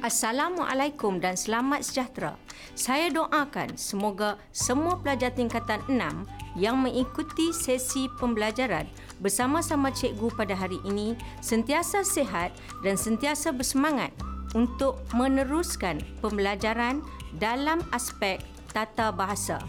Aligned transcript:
Assalamualaikum 0.00 1.20
dan 1.20 1.36
selamat 1.36 1.84
sejahtera. 1.84 2.32
Saya 2.72 3.12
doakan 3.12 3.76
semoga 3.76 4.40
semua 4.48 4.96
pelajar 4.96 5.28
tingkatan 5.28 5.76
6 5.92 6.24
yang 6.56 6.80
mengikuti 6.80 7.52
sesi 7.52 8.08
pembelajaran 8.16 8.88
bersama-sama 9.20 9.92
cikgu 9.92 10.32
pada 10.32 10.56
hari 10.56 10.80
ini 10.88 11.12
sentiasa 11.44 12.00
sihat 12.00 12.48
dan 12.80 12.96
sentiasa 12.96 13.52
bersemangat 13.52 14.08
untuk 14.56 15.04
meneruskan 15.12 16.00
pembelajaran 16.24 17.04
dalam 17.36 17.84
aspek 17.92 18.40
tata 18.72 19.12
bahasa. 19.12 19.60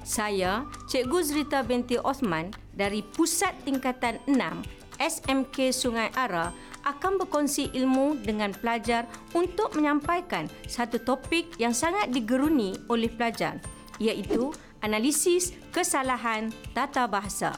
Saya, 0.00 0.64
Cikgu 0.88 1.18
Zrita 1.20 1.60
binti 1.60 2.00
Osman 2.00 2.56
dari 2.72 3.04
Pusat 3.04 3.68
Tingkatan 3.68 4.16
6 4.24 4.84
SMK 4.96 5.76
Sungai 5.76 6.08
Ara 6.16 6.56
akan 6.84 7.20
berkongsi 7.20 7.72
ilmu 7.72 8.20
dengan 8.20 8.52
pelajar 8.52 9.08
untuk 9.32 9.72
menyampaikan 9.74 10.46
satu 10.68 11.00
topik 11.00 11.56
yang 11.56 11.72
sangat 11.72 12.12
digeruni 12.12 12.76
oleh 12.92 13.08
pelajar 13.08 13.58
iaitu 13.98 14.52
analisis 14.84 15.56
kesalahan 15.72 16.52
tata 16.76 17.08
bahasa. 17.08 17.56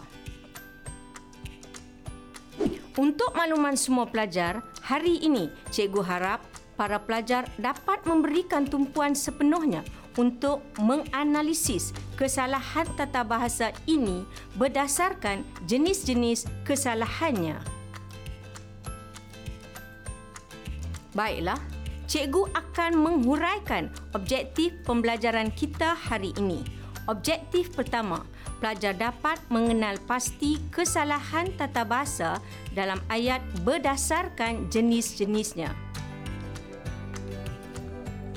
Untuk 2.96 3.36
makluman 3.36 3.76
semua 3.76 4.08
pelajar, 4.08 4.64
hari 4.80 5.20
ini 5.20 5.52
cikgu 5.68 6.00
harap 6.00 6.40
para 6.80 6.96
pelajar 6.96 7.44
dapat 7.60 8.00
memberikan 8.08 8.64
tumpuan 8.64 9.12
sepenuhnya 9.12 9.84
untuk 10.16 10.64
menganalisis 10.80 11.92
kesalahan 12.16 12.88
tata 12.96 13.20
bahasa 13.20 13.68
ini 13.84 14.24
berdasarkan 14.56 15.44
jenis-jenis 15.68 16.48
kesalahannya. 16.64 17.75
Baiklah, 21.16 21.56
cikgu 22.04 22.52
akan 22.52 22.92
menghuraikan 23.00 23.88
objektif 24.12 24.76
pembelajaran 24.84 25.48
kita 25.56 25.96
hari 25.96 26.36
ini. 26.36 26.60
Objektif 27.08 27.72
pertama, 27.72 28.20
pelajar 28.60 28.92
dapat 28.92 29.40
mengenal 29.48 29.96
pasti 30.04 30.60
kesalahan 30.68 31.48
tata 31.56 31.88
bahasa 31.88 32.36
dalam 32.76 33.00
ayat 33.08 33.40
berdasarkan 33.64 34.68
jenis-jenisnya. 34.68 35.72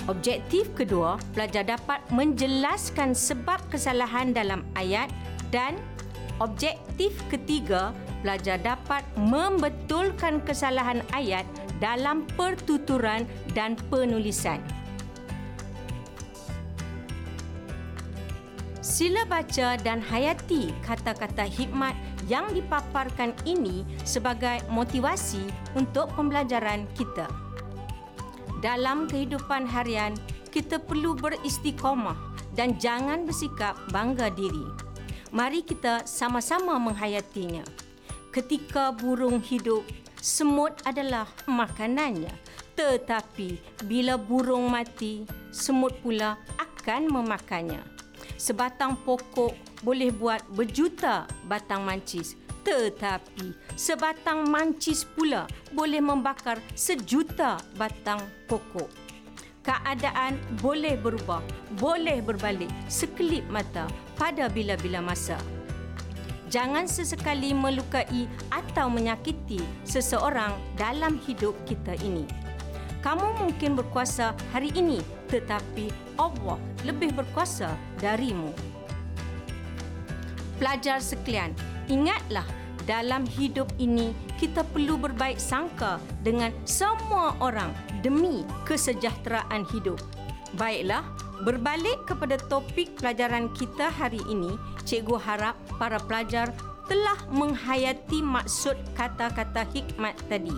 Objektif 0.07 0.71
kedua, 0.71 1.19
pelajar 1.35 1.67
dapat 1.67 1.99
menjelaskan 2.15 3.11
sebab 3.11 3.59
kesalahan 3.67 4.31
dalam 4.31 4.63
ayat 4.79 5.11
dan 5.51 5.75
objektif 6.39 7.11
ketiga, 7.27 7.91
pelajar 8.23 8.55
dapat 8.55 9.03
membetulkan 9.19 10.39
kesalahan 10.47 11.03
ayat 11.11 11.43
dalam 11.79 12.27
pertuturan 12.35 13.23
dan 13.55 13.75
penulisan. 13.87 14.59
Sila 18.79 19.23
baca 19.27 19.79
dan 19.79 20.03
hayati 20.03 20.75
kata-kata 20.83 21.47
hikmat 21.47 21.95
yang 22.27 22.51
dipaparkan 22.51 23.31
ini 23.47 23.87
sebagai 24.03 24.59
motivasi 24.67 25.47
untuk 25.75 26.11
pembelajaran 26.19 26.83
kita. 26.99 27.27
Dalam 28.59 29.07
kehidupan 29.07 29.63
harian, 29.71 30.11
kita 30.51 30.83
perlu 30.83 31.15
beristiqomah 31.15 32.17
dan 32.59 32.75
jangan 32.75 33.23
bersikap 33.23 33.79
bangga 33.95 34.27
diri. 34.35 34.67
Mari 35.31 35.63
kita 35.63 36.03
sama-sama 36.03 36.75
menghayatinya. 36.75 37.63
Ketika 38.35 38.91
burung 38.91 39.39
hidup 39.39 39.87
semut 40.19 40.75
adalah 40.83 41.27
makanannya. 41.47 42.31
Tetapi 42.75 43.83
bila 43.87 44.15
burung 44.15 44.71
mati, 44.71 45.27
semut 45.51 45.95
pula 45.99 46.39
akan 46.55 47.11
memakannya. 47.11 47.83
Sebatang 48.39 48.95
pokok 49.03 49.51
boleh 49.83 50.15
buat 50.15 50.39
berjuta 50.55 51.27
batang 51.47 51.83
mancis. 51.83 52.39
Tetapi 52.63 53.55
sebatang 53.75 54.47
mancis 54.47 55.03
pula 55.03 55.47
boleh 55.75 55.99
membakar 55.99 56.59
sejuta 56.75 57.59
batang 57.75 58.19
pokok. 58.47 58.87
Keadaan 59.59 60.39
boleh 60.63 60.95
berubah, 60.95 61.43
boleh 61.77 62.23
berbalik 62.23 62.71
sekelip 62.87 63.43
mata 63.51 63.91
pada 64.15 64.47
bila-bila 64.47 65.03
masa 65.03 65.35
jangan 66.49 66.89
sesekali 66.89 67.53
melukai 67.53 68.25
atau 68.49 68.89
menyakiti 68.89 69.61
seseorang 69.85 70.57
dalam 70.75 71.21
hidup 71.23 71.53
kita 71.69 71.93
ini. 72.01 72.25
Kamu 72.99 73.39
mungkin 73.39 73.79
berkuasa 73.79 74.35
hari 74.51 74.75
ini 74.75 74.99
tetapi 75.31 75.87
Allah 76.19 76.59
lebih 76.83 77.15
berkuasa 77.15 77.71
darimu. 78.01 78.51
Pelajar 80.59 80.99
sekalian, 80.99 81.55
ingatlah 81.87 82.43
dalam 82.83 83.23
hidup 83.23 83.71
ini 83.79 84.11
kita 84.35 84.65
perlu 84.67 84.99
berbaik 84.99 85.39
sangka 85.39 86.01
dengan 86.25 86.51
semua 86.67 87.37
orang 87.39 87.71
demi 88.03 88.43
kesejahteraan 88.67 89.63
hidup. 89.71 90.01
Baiklah, 90.59 91.05
berbalik 91.43 92.03
kepada 92.07 92.35
topik 92.35 92.99
pelajaran 92.99 93.51
kita 93.55 93.87
hari 93.87 94.19
ini, 94.27 94.59
cikgu 94.83 95.15
harap 95.19 95.55
para 95.79 95.99
pelajar 95.99 96.51
telah 96.89 97.17
menghayati 97.29 98.19
maksud 98.25 98.75
kata-kata 98.97 99.63
hikmat 99.71 100.17
tadi. 100.25 100.55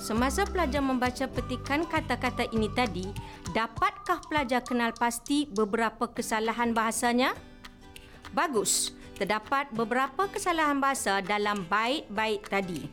Semasa 0.00 0.44
pelajar 0.46 0.80
membaca 0.80 1.24
petikan 1.28 1.84
kata-kata 1.84 2.48
ini 2.52 2.70
tadi, 2.72 3.04
dapatkah 3.52 4.22
pelajar 4.28 4.64
kenal 4.64 4.92
pasti 4.96 5.48
beberapa 5.50 6.08
kesalahan 6.08 6.72
bahasanya? 6.72 7.34
Bagus, 8.32 8.92
terdapat 9.16 9.72
beberapa 9.72 10.28
kesalahan 10.28 10.78
bahasa 10.78 11.24
dalam 11.24 11.64
bait-bait 11.66 12.44
tadi. 12.44 12.86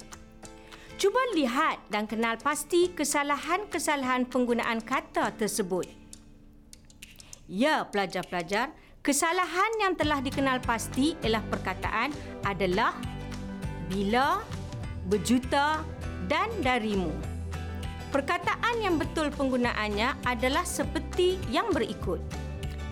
Cuba 0.95 1.19
lihat 1.35 1.83
dan 1.91 2.07
kenal 2.07 2.39
pasti 2.39 2.87
kesalahan-kesalahan 2.95 4.23
penggunaan 4.29 4.79
kata 4.79 5.35
tersebut. 5.35 6.02
Ya, 7.47 7.83
pelajar-pelajar, 7.87 8.71
Kesalahan 9.03 9.83
yang 9.83 9.99
telah 9.99 10.23
dikenal 10.23 10.63
pasti 10.63 11.19
ialah 11.19 11.43
perkataan 11.51 12.15
adalah 12.47 12.95
bila, 13.91 14.39
berjuta 15.11 15.83
dan 16.31 16.47
darimu. 16.63 17.11
Perkataan 18.15 18.79
yang 18.79 18.95
betul 18.95 19.27
penggunaannya 19.35 20.23
adalah 20.23 20.63
seperti 20.63 21.35
yang 21.51 21.67
berikut. 21.75 22.23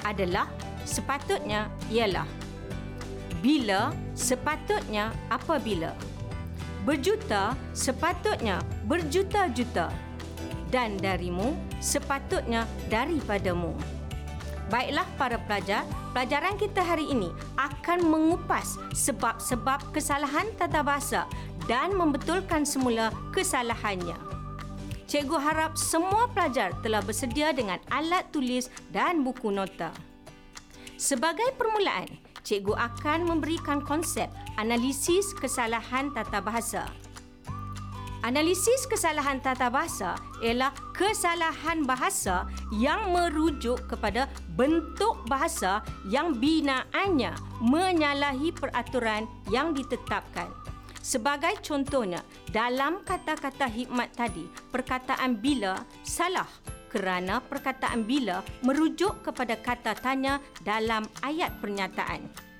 Adalah 0.03 0.51
sepatutnya 0.83 1.71
ialah 1.87 2.27
bila 3.39 3.95
sepatutnya 4.11 5.15
apabila 5.31 5.95
berjuta 6.83 7.55
sepatutnya 7.71 8.59
berjuta-juta 8.83 9.87
dan 10.75 10.99
darimu 10.99 11.55
sepatutnya 11.79 12.67
daripadamu. 12.91 14.00
Baiklah 14.71 15.03
para 15.19 15.35
pelajar, 15.35 15.83
pelajaran 16.15 16.55
kita 16.55 16.79
hari 16.79 17.11
ini 17.11 17.27
akan 17.59 18.07
mengupas 18.07 18.79
sebab-sebab 18.95 19.91
kesalahan 19.91 20.47
tata 20.55 20.79
bahasa 20.79 21.27
dan 21.67 21.91
membetulkan 21.91 22.63
semula 22.63 23.11
kesalahannya. 23.35 24.15
Cikgu 25.11 25.37
harap 25.43 25.75
semua 25.75 26.31
pelajar 26.31 26.71
telah 26.79 27.03
bersedia 27.03 27.51
dengan 27.51 27.83
alat 27.91 28.31
tulis 28.31 28.71
dan 28.95 29.27
buku 29.27 29.51
nota. 29.51 29.91
Sebagai 30.95 31.51
permulaan, 31.59 32.07
cikgu 32.47 32.71
akan 32.71 33.27
memberikan 33.27 33.83
konsep 33.83 34.31
analisis 34.55 35.35
kesalahan 35.35 36.15
tata 36.15 36.39
bahasa. 36.39 36.87
Analisis 38.21 38.85
kesalahan 38.85 39.41
tata 39.41 39.73
bahasa 39.73 40.13
ialah 40.45 40.69
kesalahan 40.93 41.81
bahasa 41.89 42.45
yang 42.69 43.09
merujuk 43.09 43.81
kepada 43.89 44.29
bentuk 44.53 45.25
bahasa 45.25 45.81
yang 46.05 46.37
binaannya 46.37 47.33
menyalahi 47.65 48.53
peraturan 48.53 49.25
yang 49.49 49.73
ditetapkan. 49.73 50.53
Sebagai 51.01 51.65
contohnya, 51.65 52.21
dalam 52.53 53.01
kata-kata 53.01 53.65
hikmat 53.65 54.13
tadi, 54.13 54.45
perkataan 54.69 55.41
bila 55.41 55.81
salah 56.05 56.45
kerana 56.93 57.41
perkataan 57.41 58.05
bila 58.05 58.45
merujuk 58.61 59.25
kepada 59.25 59.57
kata 59.57 59.97
tanya 59.97 60.37
dalam 60.61 61.09
ayat 61.25 61.57
pernyataan 61.57 62.50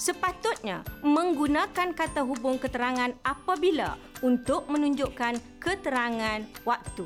sepatutnya 0.00 0.80
menggunakan 1.04 1.92
kata 1.92 2.24
hubung 2.24 2.56
keterangan 2.56 3.12
apabila 3.20 4.00
untuk 4.24 4.64
menunjukkan 4.72 5.36
keterangan 5.60 6.40
waktu. 6.64 7.04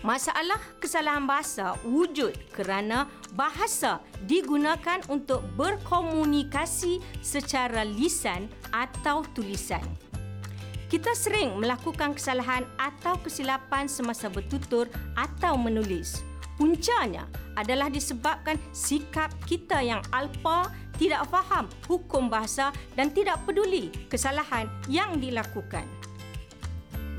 Masalah 0.00 0.62
kesalahan 0.80 1.28
bahasa 1.28 1.76
wujud 1.84 2.32
kerana 2.56 3.10
bahasa 3.36 4.00
digunakan 4.24 5.04
untuk 5.12 5.44
berkomunikasi 5.58 7.02
secara 7.20 7.84
lisan 7.84 8.48
atau 8.72 9.26
tulisan. 9.36 9.84
Kita 10.88 11.12
sering 11.12 11.60
melakukan 11.60 12.16
kesalahan 12.16 12.64
atau 12.80 13.20
kesilapan 13.20 13.90
semasa 13.90 14.32
bertutur 14.32 14.88
atau 15.12 15.60
menulis. 15.60 16.24
Puncanya 16.58 17.30
adalah 17.54 17.86
disebabkan 17.86 18.58
sikap 18.74 19.30
kita 19.46 19.78
yang 19.78 20.02
alpa 20.10 20.74
tidak 20.98 21.30
faham 21.30 21.70
hukum 21.86 22.26
bahasa 22.26 22.74
dan 22.98 23.14
tidak 23.14 23.38
peduli 23.46 23.94
kesalahan 24.10 24.66
yang 24.90 25.22
dilakukan. 25.22 25.86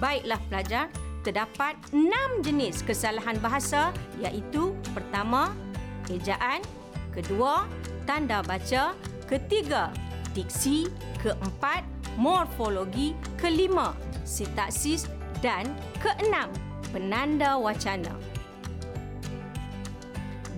Baiklah 0.03 0.39
pelajar, 0.51 0.91
terdapat 1.23 1.79
enam 1.95 2.43
jenis 2.43 2.83
kesalahan 2.83 3.39
bahasa 3.39 3.95
iaitu 4.19 4.75
pertama, 4.91 5.55
ejaan, 6.11 6.59
kedua, 7.15 7.63
tanda 8.03 8.43
baca, 8.43 8.91
ketiga, 9.27 9.91
diksi, 10.35 10.91
keempat, 11.23 11.87
morfologi, 12.19 13.15
kelima, 13.39 13.95
sintaksis 14.27 15.07
dan 15.39 15.67
keenam, 16.03 16.51
penanda 16.91 17.55
wacana. 17.55 18.11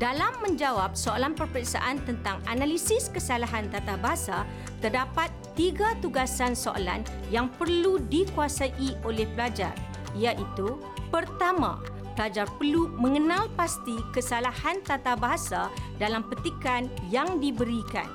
Dalam 0.02 0.34
menjawab 0.42 0.98
soalan 0.98 1.38
peperiksaan 1.38 2.02
tentang 2.10 2.42
analisis 2.50 3.06
kesalahan 3.06 3.70
tata 3.70 4.02
bahasa, 4.02 4.50
terdapat 4.82 5.30
tiga 5.54 5.94
tugasan 6.02 6.58
soalan 6.58 7.06
yang 7.30 7.46
perlu 7.62 8.02
dikuasai 8.10 8.98
oleh 9.06 9.30
pelajar 9.38 9.78
iaitu 10.18 10.82
pertama, 11.14 11.78
pelajar 12.18 12.50
perlu 12.58 12.90
mengenal 12.98 13.46
pasti 13.54 13.94
kesalahan 14.10 14.82
tata 14.82 15.14
bahasa 15.14 15.70
dalam 16.02 16.26
petikan 16.26 16.90
yang 17.14 17.38
diberikan. 17.38 18.10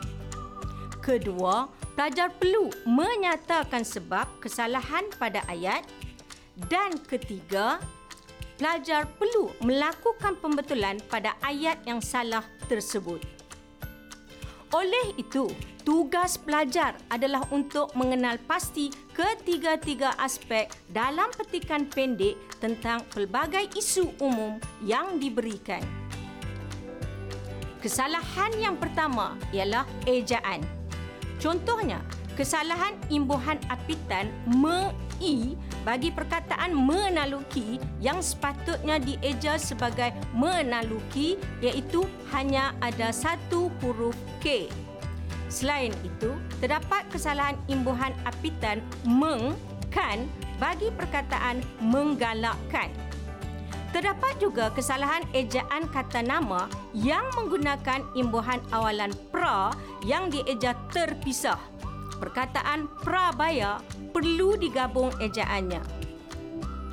Kedua, 0.99 1.71
pelajar 1.95 2.35
perlu 2.35 2.67
menyatakan 2.83 3.87
sebab 3.87 4.27
kesalahan 4.43 5.07
pada 5.23 5.39
ayat 5.47 5.87
dan 6.67 6.99
ketiga, 7.07 7.79
pelajar 8.57 9.09
perlu 9.21 9.53
melakukan 9.63 10.37
pembetulan 10.41 10.97
pada 11.09 11.37
ayat 11.45 11.81
yang 11.85 12.01
salah 12.01 12.45
tersebut. 12.69 13.21
Oleh 14.75 15.15
itu, 15.15 15.47
tugas 15.87 16.35
pelajar 16.35 16.99
adalah 17.07 17.47
untuk 17.55 17.95
mengenal 17.95 18.37
pasti 18.51 18.91
ketiga-tiga 19.15 20.19
aspek 20.19 20.67
dalam 20.91 21.31
petikan 21.33 21.87
pendek 21.87 22.35
tentang 22.59 23.07
pelbagai 23.15 23.71
isu 23.79 24.11
umum 24.19 24.59
yang 24.83 25.23
diberikan. 25.23 25.81
Kesalahan 27.79 28.51
yang 28.59 28.75
pertama 28.75 29.39
ialah 29.55 29.87
ejaan. 30.11 30.67
Contohnya, 31.39 32.03
kesalahan 32.35 32.99
imbuhan 33.07 33.63
apitan 33.71 34.27
me 34.51 34.91
i 35.23 35.55
bagi 35.87 36.11
perkataan 36.11 36.75
menaluki 36.75 37.79
yang 38.03 38.19
sepatutnya 38.19 38.99
dieja 38.99 39.55
sebagai 39.55 40.11
menaluki 40.35 41.39
iaitu 41.63 42.03
hanya 42.35 42.75
ada 42.83 43.15
satu 43.15 43.71
huruf 43.79 44.19
K. 44.43 44.67
Selain 45.47 45.95
itu, 46.03 46.35
terdapat 46.59 47.07
kesalahan 47.15 47.55
imbuhan 47.71 48.11
apitan 48.27 48.83
meng 49.07 49.55
kan 49.95 50.27
bagi 50.59 50.91
perkataan 50.91 51.63
menggalakkan. 51.79 52.91
Terdapat 53.95 54.43
juga 54.43 54.75
kesalahan 54.75 55.23
ejaan 55.33 55.87
kata 55.89 56.21
nama 56.21 56.67
yang 56.93 57.23
menggunakan 57.39 58.03
imbuhan 58.19 58.59
awalan 58.75 59.15
pra 59.31 59.71
yang 60.03 60.29
dieja 60.29 60.75
terpisah. 60.91 61.57
Perkataan 62.17 62.89
prabaya 63.05 63.81
perlu 64.13 64.57
digabung 64.57 65.13
ejaannya. 65.21 65.81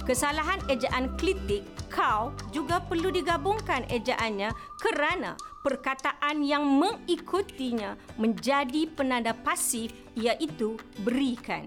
Kesalahan 0.03 0.59
ejaan 0.67 1.15
klitik 1.15 1.63
kau 1.87 2.35
juga 2.51 2.83
perlu 2.83 3.07
digabungkan 3.13 3.87
ejaannya 3.87 4.51
kerana 4.81 5.39
perkataan 5.63 6.43
yang 6.43 6.67
mengikutinya 6.67 7.95
menjadi 8.19 8.89
penanda 8.91 9.31
pasif 9.31 9.95
iaitu 10.17 10.75
berikan. 11.07 11.63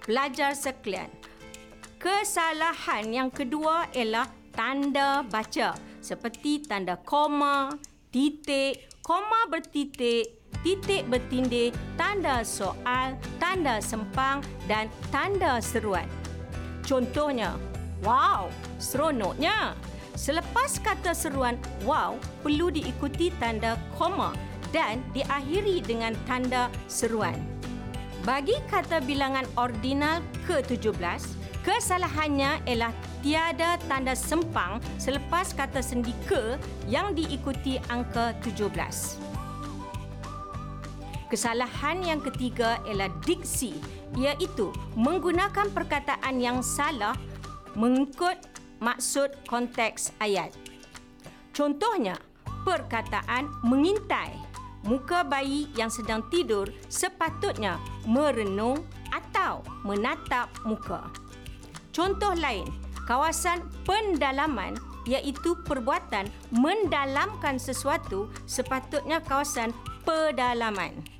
Pelajar 0.00 0.56
sekalian, 0.56 1.12
kesalahan 2.00 3.04
yang 3.12 3.28
kedua 3.28 3.92
ialah 3.92 4.24
tanda 4.56 5.20
baca 5.28 5.76
seperti 6.00 6.64
tanda 6.64 6.96
koma, 6.96 7.76
titik, 8.08 8.88
koma 9.04 9.44
bertitik, 9.52 10.37
titik 10.66 11.06
bertindih, 11.06 11.70
tanda 11.94 12.42
soal, 12.42 13.14
tanda 13.38 13.78
sempang 13.78 14.42
dan 14.66 14.90
tanda 15.10 15.62
seruan. 15.62 16.06
Contohnya, 16.82 17.54
wow, 18.02 18.48
seronoknya. 18.80 19.74
Selepas 20.18 20.82
kata 20.82 21.14
seruan 21.14 21.54
wow, 21.86 22.18
perlu 22.42 22.74
diikuti 22.74 23.30
tanda 23.38 23.78
koma 23.94 24.34
dan 24.74 24.98
diakhiri 25.14 25.78
dengan 25.78 26.16
tanda 26.26 26.66
seruan. 26.90 27.38
Bagi 28.26 28.58
kata 28.66 28.98
bilangan 29.06 29.46
ordinal 29.54 30.18
ke-17, 30.50 31.22
kesalahannya 31.62 32.60
ialah 32.66 32.92
tiada 33.22 33.78
tanda 33.86 34.12
sempang 34.12 34.82
selepas 34.98 35.54
kata 35.54 35.78
sendi 35.80 36.12
ke 36.26 36.58
yang 36.90 37.14
diikuti 37.14 37.78
angka 37.88 38.34
17. 38.42 39.27
Kesalahan 41.28 42.00
yang 42.08 42.24
ketiga 42.24 42.80
ialah 42.88 43.12
diksi, 43.20 43.76
iaitu 44.16 44.72
menggunakan 44.96 45.68
perkataan 45.76 46.40
yang 46.40 46.64
salah 46.64 47.12
mengikut 47.76 48.40
maksud 48.80 49.36
konteks 49.44 50.16
ayat. 50.24 50.56
Contohnya, 51.52 52.16
perkataan 52.64 53.52
mengintai. 53.60 54.32
Muka 54.88 55.20
bayi 55.20 55.68
yang 55.76 55.92
sedang 55.92 56.24
tidur 56.32 56.72
sepatutnya 56.88 57.76
merenung 58.08 58.80
atau 59.12 59.60
menatap 59.84 60.48
muka. 60.64 61.12
Contoh 61.92 62.32
lain, 62.40 62.64
kawasan 63.04 63.68
pendalaman 63.84 64.80
iaitu 65.04 65.60
perbuatan 65.68 66.32
mendalamkan 66.56 67.60
sesuatu 67.60 68.32
sepatutnya 68.48 69.20
kawasan 69.20 69.76
pedalaman 70.08 71.17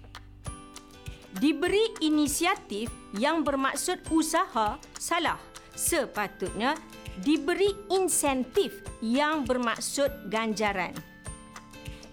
diberi 1.39 1.95
inisiatif 2.03 2.91
yang 3.15 3.47
bermaksud 3.47 4.03
usaha 4.11 4.77
salah. 4.99 5.39
Sepatutnya 5.79 6.75
diberi 7.23 7.71
insentif 7.95 8.83
yang 8.99 9.47
bermaksud 9.47 10.11
ganjaran. 10.27 10.91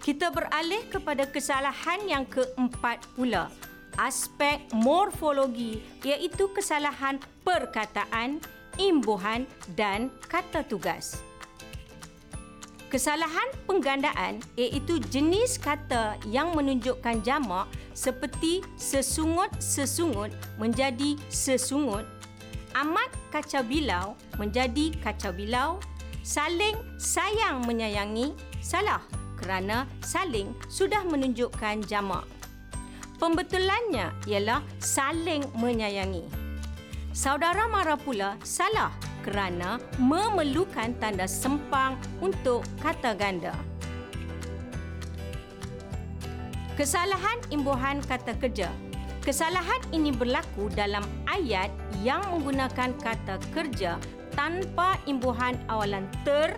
Kita 0.06 0.30
beralih 0.30 0.86
kepada 0.94 1.26
kesalahan 1.26 2.06
yang 2.06 2.26
keempat 2.30 3.02
pula. 3.18 3.50
Aspek 3.98 4.70
morfologi 4.70 5.82
iaitu 6.06 6.52
kesalahan 6.54 7.18
perkataan, 7.42 8.38
imbuhan 8.78 9.50
dan 9.74 10.14
kata 10.30 10.62
tugas. 10.62 11.18
Kesalahan 12.96 13.52
penggandaan 13.68 14.40
iaitu 14.56 15.04
jenis 15.12 15.60
kata 15.60 16.16
yang 16.32 16.56
menunjukkan 16.56 17.28
jamak 17.28 17.68
seperti 17.92 18.64
sesungut-sesungut 18.80 20.32
menjadi 20.56 21.20
sesungut, 21.28 22.08
amat 22.72 23.12
kacau 23.36 23.68
bilau 23.68 24.16
menjadi 24.40 24.96
kacau 25.04 25.36
bilau, 25.36 25.84
saling 26.24 26.80
sayang 26.96 27.68
menyayangi 27.68 28.32
salah 28.64 29.04
kerana 29.44 29.92
saling 30.00 30.56
sudah 30.72 31.04
menunjukkan 31.04 31.84
jamak. 31.92 32.24
Pembetulannya 33.20 34.16
ialah 34.24 34.64
saling 34.80 35.44
menyayangi. 35.60 36.24
Saudara 37.12 37.68
marah 37.68 38.00
pula 38.00 38.40
salah 38.40 38.96
kerana 39.26 39.82
memerlukan 39.98 40.94
tanda 41.02 41.26
sempang 41.26 41.98
untuk 42.22 42.62
kata 42.86 43.18
ganda. 43.18 43.58
Kesalahan 46.78 47.42
imbuhan 47.50 48.06
kata 48.06 48.38
kerja. 48.38 48.70
Kesalahan 49.26 49.82
ini 49.90 50.14
berlaku 50.14 50.70
dalam 50.78 51.02
ayat 51.26 51.74
yang 52.06 52.22
menggunakan 52.30 52.94
kata 53.02 53.42
kerja 53.50 53.98
tanpa 54.38 55.02
imbuhan 55.10 55.58
awalan 55.66 56.06
ter, 56.22 56.54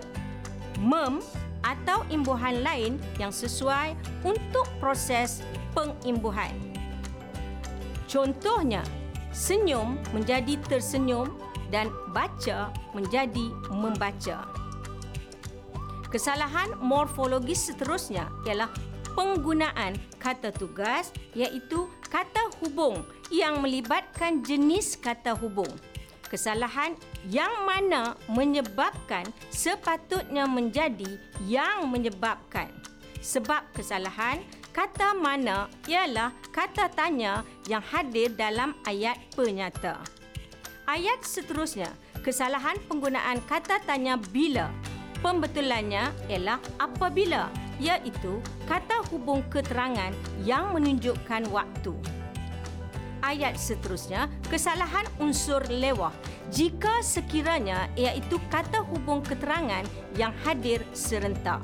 mem 0.84 1.24
atau 1.64 2.04
imbuhan 2.12 2.60
lain 2.60 3.00
yang 3.16 3.32
sesuai 3.32 3.96
untuk 4.28 4.68
proses 4.84 5.40
pengimbuhan. 5.72 6.52
Contohnya, 8.10 8.84
senyum 9.32 9.96
menjadi 10.12 10.58
tersenyum 10.66 11.30
dan 11.70 11.92
baca 12.16 12.72
menjadi 12.96 13.52
membaca. 13.72 14.48
Kesalahan 16.08 16.72
morfologis 16.80 17.68
seterusnya 17.68 18.32
ialah 18.48 18.72
penggunaan 19.18 20.00
kata 20.22 20.56
tugas 20.56 21.12
iaitu 21.36 21.92
kata 22.08 22.48
hubung 22.64 23.04
yang 23.28 23.60
melibatkan 23.60 24.40
jenis 24.40 24.96
kata 24.96 25.36
hubung. 25.36 25.70
Kesalahan 26.28 26.96
yang 27.32 27.52
mana 27.64 28.16
menyebabkan 28.28 29.24
sepatutnya 29.48 30.44
menjadi 30.44 31.20
yang 31.48 31.88
menyebabkan. 31.88 32.68
Sebab 33.24 33.76
kesalahan 33.76 34.44
kata 34.76 35.16
mana 35.16 35.72
ialah 35.88 36.32
kata 36.52 36.92
tanya 36.92 37.42
yang 37.68 37.82
hadir 37.82 38.32
dalam 38.36 38.76
ayat 38.84 39.18
penyata. 39.34 40.04
Ayat 40.88 41.20
seterusnya, 41.28 41.92
kesalahan 42.24 42.80
penggunaan 42.88 43.44
kata 43.44 43.84
tanya 43.84 44.16
bila. 44.16 44.72
Pembetulannya 45.20 46.16
ialah 46.32 46.64
apabila 46.80 47.52
iaitu 47.76 48.40
kata 48.72 49.04
hubung 49.12 49.44
keterangan 49.52 50.16
yang 50.48 50.72
menunjukkan 50.72 51.52
waktu. 51.52 51.92
Ayat 53.20 53.60
seterusnya, 53.60 54.32
kesalahan 54.48 55.04
unsur 55.20 55.60
lewah 55.68 56.16
jika 56.56 57.04
sekiranya 57.04 57.92
iaitu 58.00 58.40
kata 58.48 58.80
hubung 58.88 59.20
keterangan 59.28 59.84
yang 60.16 60.32
hadir 60.48 60.80
serentak. 60.96 61.60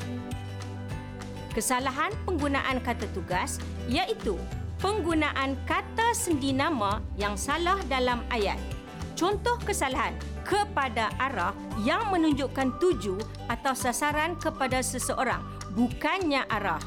Kesalahan 1.56 2.12
penggunaan 2.27 2.84
kata 2.84 3.08
tugas 3.15 3.56
iaitu 3.88 4.36
penggunaan 4.84 5.56
kata 5.63 6.12
sendi 6.12 6.51
nama 6.51 7.00
yang 7.15 7.39
salah 7.39 7.80
dalam 7.88 8.20
ayat. 8.27 8.73
Contoh 9.24 9.56
kesalahan 9.63 10.20
kepada 10.44 11.08
arah 11.15 11.56
yang 11.88 12.12
menunjukkan 12.12 12.75
tuju 12.75 13.15
atau 13.48 13.72
sasaran 13.72 14.36
kepada 14.36 14.84
seseorang 14.84 15.39
bukannya 15.72 16.44
arah. 16.51 16.84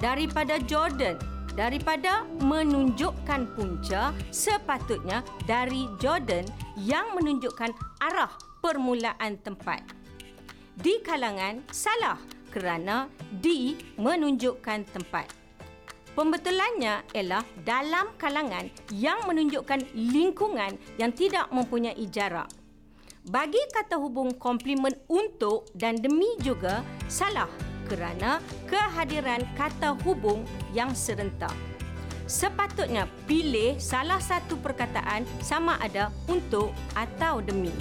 Daripada 0.00 0.56
Jordan, 0.64 1.20
daripada 1.52 2.24
menunjukkan 2.40 3.52
punca 3.60 4.16
sepatutnya 4.32 5.20
dari 5.44 5.84
Jordan 6.00 6.48
yang 6.80 7.12
menunjukkan 7.12 7.76
arah 8.00 8.32
permulaan 8.64 9.36
tempat. 9.44 9.84
Di 10.80 11.04
kalangan 11.04 11.60
salah 11.68 12.16
kerana 12.48 13.12
di 13.36 13.76
menunjukkan 14.00 14.88
tempat. 14.96 15.41
Pembetulannya 16.12 17.08
ialah 17.16 17.40
dalam 17.64 18.12
kalangan 18.20 18.68
yang 18.92 19.24
menunjukkan 19.24 19.96
lingkungan 19.96 20.76
yang 21.00 21.08
tidak 21.08 21.48
mempunyai 21.48 22.04
jarak. 22.12 22.52
Bagi 23.32 23.60
kata 23.72 23.96
hubung 23.96 24.36
komplement 24.36 24.92
untuk 25.08 25.72
dan 25.72 25.96
demi 25.96 26.36
juga 26.44 26.84
salah 27.08 27.48
kerana 27.88 28.44
kehadiran 28.68 29.40
kata 29.56 29.96
hubung 30.04 30.44
yang 30.76 30.92
serentak. 30.92 31.56
Sepatutnya 32.28 33.08
pilih 33.24 33.80
salah 33.80 34.20
satu 34.20 34.60
perkataan 34.60 35.24
sama 35.40 35.80
ada 35.80 36.12
untuk 36.28 36.76
atau 36.92 37.40
demi. 37.40 37.72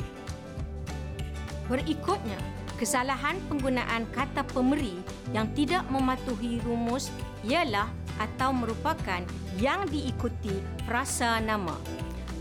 Berikutnya, 1.68 2.40
kesalahan 2.80 3.44
penggunaan 3.52 4.08
kata 4.16 4.48
pemeri 4.56 5.04
yang 5.36 5.52
tidak 5.52 5.84
mematuhi 5.92 6.64
rumus 6.64 7.12
ialah 7.44 7.92
atau 8.22 8.54
merupakan 8.54 9.25
yang 9.58 9.90
diikuti 9.90 10.54
frasa 10.86 11.42
nama 11.42 11.74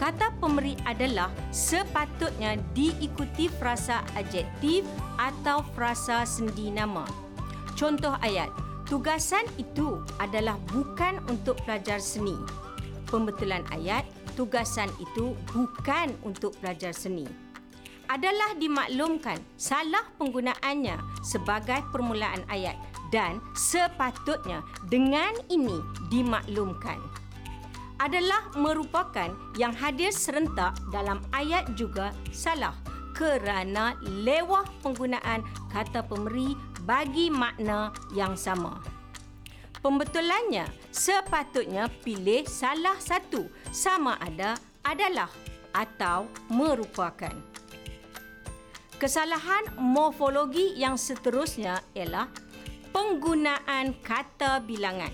kata 0.01 0.33
pemberi 0.41 0.81
adalah 0.89 1.29
sepatutnya 1.53 2.57
diikuti 2.73 3.53
frasa 3.61 4.01
adjektif 4.17 4.89
atau 5.21 5.61
frasa 5.77 6.25
sendi 6.25 6.73
nama. 6.73 7.05
Contoh 7.77 8.17
ayat, 8.25 8.49
tugasan 8.89 9.45
itu 9.61 10.01
adalah 10.17 10.57
bukan 10.73 11.21
untuk 11.29 11.61
pelajar 11.69 12.01
seni. 12.01 12.33
Pembetulan 13.13 13.61
ayat, 13.69 14.09
tugasan 14.41 14.89
itu 15.05 15.37
bukan 15.53 16.17
untuk 16.25 16.57
pelajar 16.65 16.97
seni. 16.97 17.29
Adalah 18.09 18.57
dimaklumkan 18.57 19.37
salah 19.61 20.03
penggunaannya 20.17 20.97
sebagai 21.21 21.85
permulaan 21.93 22.41
ayat 22.49 22.75
dan 23.11 23.43
sepatutnya 23.53 24.63
dengan 24.87 25.35
ini 25.51 25.83
dimaklumkan 26.09 26.99
adalah 28.01 28.49
merupakan 28.57 29.29
yang 29.61 29.77
hadir 29.77 30.09
serentak 30.09 30.73
dalam 30.89 31.21
ayat 31.37 31.69
juga 31.77 32.17
salah 32.33 32.73
kerana 33.13 33.93
lewah 34.25 34.65
penggunaan 34.81 35.45
kata 35.69 36.01
pemberi 36.09 36.57
bagi 36.89 37.29
makna 37.29 37.93
yang 38.17 38.33
sama. 38.33 38.81
Pembetulannya 39.85 40.65
sepatutnya 40.89 41.93
pilih 42.01 42.49
salah 42.49 42.97
satu 42.97 43.49
sama 43.69 44.17
ada 44.17 44.57
adalah 44.85 45.29
atau 45.77 46.29
merupakan. 46.49 47.33
Kesalahan 49.01 49.81
morfologi 49.81 50.77
yang 50.77 51.01
seterusnya 51.01 51.81
ialah 51.97 52.29
penggunaan 52.91 53.95
kata 54.03 54.63
bilangan 54.67 55.11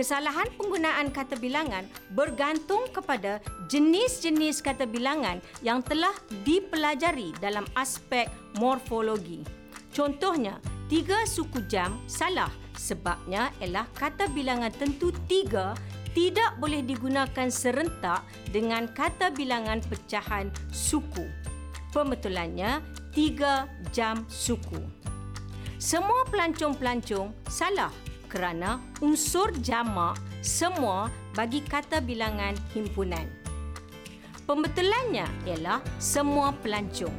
kesalahan 0.00 0.48
penggunaan 0.56 1.12
kata 1.12 1.36
bilangan 1.36 1.84
bergantung 2.16 2.88
kepada 2.88 3.36
jenis-jenis 3.68 4.64
kata 4.64 4.88
bilangan 4.88 5.44
yang 5.60 5.84
telah 5.84 6.16
dipelajari 6.48 7.36
dalam 7.36 7.68
aspek 7.76 8.24
morfologi. 8.56 9.44
Contohnya, 9.92 10.56
tiga 10.88 11.28
suku 11.28 11.66
jam 11.68 12.00
salah 12.08 12.48
sebabnya 12.80 13.52
ialah 13.60 13.84
kata 13.92 14.32
bilangan 14.32 14.72
tentu 14.72 15.12
tiga 15.28 15.76
tidak 16.16 16.56
boleh 16.56 16.80
digunakan 16.80 17.52
serentak 17.52 18.24
dengan 18.50 18.88
kata 18.90 19.30
bilangan 19.36 19.84
pecahan 19.84 20.48
suku. 20.72 21.28
Pembetulannya, 21.92 22.80
tiga 23.12 23.68
jam 23.92 24.24
suku. 24.32 24.80
Semua 25.80 26.28
pelancong-pelancong 26.28 27.32
salah 27.48 27.88
kerana 28.28 28.76
unsur 29.00 29.48
jamak 29.64 30.20
semua 30.44 31.08
bagi 31.32 31.64
kata 31.64 32.04
bilangan 32.04 32.52
himpunan. 32.76 33.24
Pembetulannya 34.44 35.24
ialah 35.48 35.80
semua 35.96 36.52
pelancong. 36.60 37.16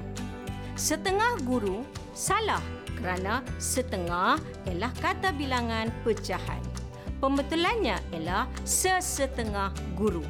Setengah 0.77 1.41
guru 1.41 1.82
salah 2.13 2.62
kerana 3.01 3.41
setengah 3.58 4.38
ialah 4.70 4.94
kata 5.01 5.34
bilangan 5.34 5.89
pecahan. 6.06 6.62
Pembetulannya 7.18 7.98
ialah 8.13 8.46
sesetengah 8.62 9.74
guru 9.98 10.22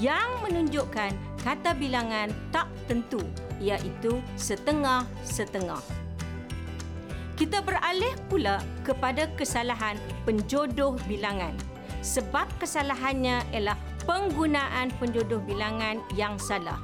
yang 0.00 0.40
menunjukkan 0.40 1.12
kata 1.44 1.76
bilangan 1.76 2.32
tak 2.48 2.64
tentu 2.88 3.20
iaitu 3.60 4.24
setengah-setengah. 4.40 6.03
Kita 7.34 7.58
beralih 7.66 8.14
pula 8.30 8.62
kepada 8.86 9.26
kesalahan 9.34 9.98
penjodoh 10.22 10.94
bilangan. 11.10 11.50
Sebab 11.98 12.46
kesalahannya 12.62 13.42
ialah 13.50 13.74
penggunaan 14.06 14.94
penjodoh 15.02 15.42
bilangan 15.42 15.98
yang 16.14 16.38
salah. 16.38 16.78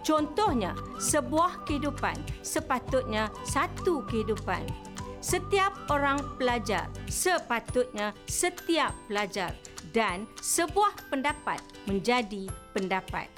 Contohnya, 0.00 0.72
sebuah 0.96 1.68
kehidupan 1.68 2.16
sepatutnya 2.40 3.28
satu 3.44 4.02
kehidupan. 4.08 4.64
Setiap 5.22 5.70
orang 5.86 6.18
pelajar 6.34 6.90
sepatutnya 7.06 8.10
setiap 8.26 8.90
pelajar 9.06 9.54
dan 9.94 10.26
sebuah 10.42 10.98
pendapat 11.06 11.62
menjadi 11.86 12.50
pendapat. 12.74 13.30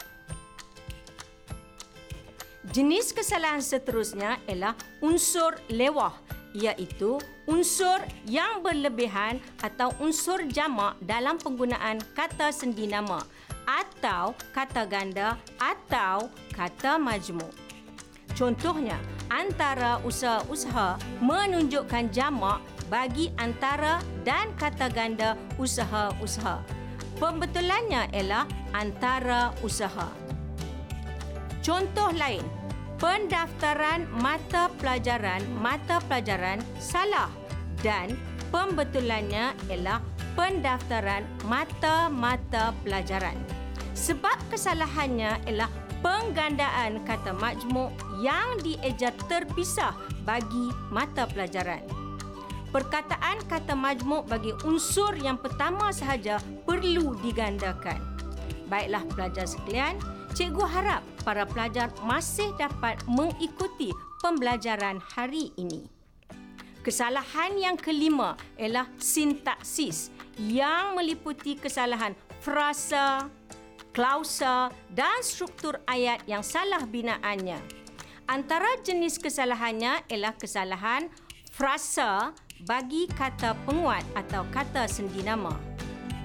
Jenis 2.72 3.12
kesalahan 3.12 3.60
seterusnya 3.60 4.40
ialah 4.48 4.72
unsur 5.04 5.52
lewah 5.68 6.16
iaitu 6.54 7.18
unsur 7.50 7.98
yang 8.24 8.62
berlebihan 8.62 9.42
atau 9.60 9.90
unsur 9.98 10.46
jamak 10.48 10.94
dalam 11.02 11.36
penggunaan 11.36 11.98
kata 12.14 12.54
sendi 12.54 12.86
nama 12.86 13.20
atau 13.66 14.32
kata 14.54 14.86
ganda 14.86 15.36
atau 15.58 16.30
kata 16.54 16.96
majmuk. 16.96 17.50
Contohnya, 18.34 18.98
antara 19.30 20.02
usaha-usaha 20.02 20.98
menunjukkan 21.22 22.10
jamak 22.10 22.58
bagi 22.90 23.30
antara 23.38 24.02
dan 24.26 24.50
kata 24.58 24.90
ganda 24.90 25.38
usaha-usaha. 25.56 26.62
Pembetulannya 27.22 28.10
ialah 28.10 28.44
antara 28.74 29.54
usaha. 29.62 30.10
Contoh 31.62 32.10
lain, 32.12 32.42
pendaftaran 33.04 34.08
mata 34.16 34.72
pelajaran 34.80 35.44
mata 35.60 36.00
pelajaran 36.08 36.56
salah 36.80 37.28
dan 37.84 38.16
pembetulannya 38.48 39.52
ialah 39.68 40.00
pendaftaran 40.32 41.20
mata-mata 41.44 42.72
pelajaran. 42.80 43.36
Sebab 43.92 44.40
kesalahannya 44.48 45.36
ialah 45.44 45.68
penggandaan 46.00 47.04
kata 47.04 47.36
majmuk 47.36 47.92
yang 48.24 48.56
diejar 48.64 49.12
terpisah 49.28 49.92
bagi 50.24 50.72
mata 50.88 51.28
pelajaran. 51.28 51.84
Perkataan 52.72 53.44
kata 53.52 53.76
majmuk 53.76 54.24
bagi 54.32 54.56
unsur 54.64 55.12
yang 55.20 55.36
pertama 55.36 55.92
sahaja 55.92 56.40
perlu 56.64 57.20
digandakan. 57.20 58.00
Baiklah 58.72 59.04
pelajar 59.12 59.44
sekalian, 59.44 60.00
cikgu 60.32 60.64
harap 60.64 61.04
para 61.24 61.48
pelajar 61.48 61.88
masih 62.04 62.52
dapat 62.60 63.00
mengikuti 63.08 63.90
pembelajaran 64.20 65.00
hari 65.00 65.50
ini. 65.56 65.88
Kesalahan 66.84 67.56
yang 67.56 67.80
kelima 67.80 68.36
ialah 68.60 68.84
sintaksis 69.00 70.12
yang 70.36 70.92
meliputi 70.92 71.56
kesalahan 71.56 72.12
frasa, 72.44 73.32
klausa 73.96 74.68
dan 74.92 75.24
struktur 75.24 75.80
ayat 75.88 76.20
yang 76.28 76.44
salah 76.44 76.84
binaannya. 76.84 77.56
Antara 78.28 78.76
jenis 78.84 79.16
kesalahannya 79.16 80.04
ialah 80.12 80.36
kesalahan 80.36 81.08
frasa 81.48 82.36
bagi 82.68 83.08
kata 83.08 83.56
penguat 83.64 84.04
atau 84.12 84.44
kata 84.52 84.84
sendi 84.84 85.24
nama. 85.24 85.56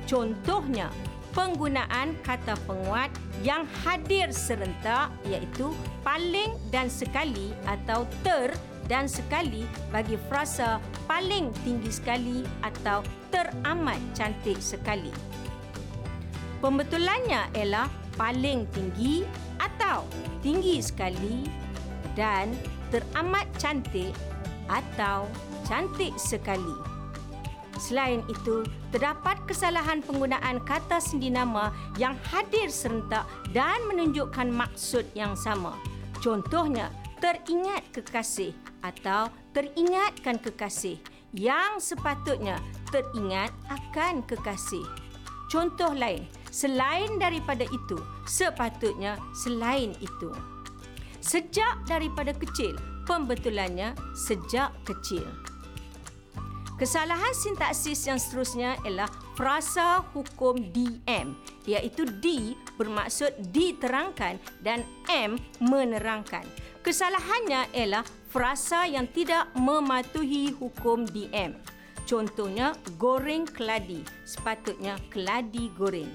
Contohnya, 0.07 0.91
penggunaan 1.33 2.17
kata 2.25 2.57
penguat 2.65 3.13
yang 3.45 3.63
hadir 3.85 4.33
serentak 4.33 5.13
iaitu 5.25 5.71
paling 6.01 6.57
dan 6.73 6.89
sekali 6.89 7.53
atau 7.69 8.03
ter 8.25 8.51
dan 8.89 9.05
sekali 9.05 9.69
bagi 9.93 10.17
frasa 10.27 10.81
paling 11.05 11.53
tinggi 11.61 11.93
sekali 11.93 12.41
atau 12.65 13.05
teramat 13.29 14.01
cantik 14.17 14.57
sekali. 14.57 15.13
Pembetulannya 16.59 17.53
ialah 17.55 17.87
paling 18.17 18.67
tinggi 18.73 19.23
atau 19.61 20.03
tinggi 20.43 20.81
sekali 20.83 21.47
dan 22.17 22.51
teramat 22.91 23.47
cantik 23.61 24.11
atau 24.67 25.29
cantik 25.63 26.17
sekali. 26.17 26.88
Selain 27.79 28.19
itu, 28.27 28.67
terdapat 28.91 29.39
kesalahan 29.47 30.03
penggunaan 30.03 30.59
kata 30.67 30.99
sendi 30.99 31.31
nama 31.31 31.71
yang 31.95 32.19
hadir 32.27 32.67
serentak 32.67 33.23
dan 33.55 33.79
menunjukkan 33.87 34.51
maksud 34.51 35.07
yang 35.15 35.33
sama. 35.39 35.79
Contohnya, 36.19 36.91
teringat 37.23 37.87
kekasih 37.95 38.51
atau 38.83 39.31
teringatkan 39.55 40.35
kekasih 40.43 40.99
yang 41.31 41.79
sepatutnya 41.79 42.59
teringat 42.91 43.55
akan 43.71 44.19
kekasih. 44.27 44.83
Contoh 45.47 45.95
lain, 45.95 46.27
Selain 46.49 47.21
daripada 47.21 47.61
itu, 47.61 47.97
sepatutnya 48.25 49.21
selain 49.37 49.93
itu. 50.01 50.33
Sejak 51.21 51.85
daripada 51.85 52.33
kecil, 52.33 52.73
pembetulannya 53.05 53.93
sejak 54.17 54.73
kecil. 54.81 55.25
Kesalahan 56.79 57.35
sintaksis 57.35 58.07
yang 58.07 58.15
seterusnya 58.15 58.79
ialah 58.87 59.11
frasa 59.35 59.99
hukum 60.15 60.55
DM 60.71 61.35
iaitu 61.67 62.07
D 62.07 62.55
bermaksud 62.79 63.35
diterangkan 63.51 64.39
dan 64.63 64.87
M 65.11 65.35
menerangkan. 65.59 66.47
Kesalahannya 66.79 67.67
ialah 67.75 68.07
frasa 68.31 68.87
yang 68.87 69.11
tidak 69.11 69.51
mematuhi 69.59 70.55
hukum 70.55 71.03
DM. 71.03 71.51
Contohnya 72.07 72.71
goreng 72.95 73.43
keladi, 73.43 73.99
sepatutnya 74.23 74.95
keladi 75.11 75.67
goreng 75.75 76.07